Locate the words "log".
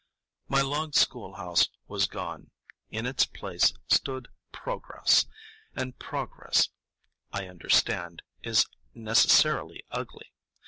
0.63-0.95